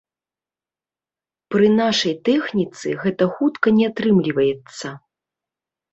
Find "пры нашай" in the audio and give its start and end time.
1.55-2.15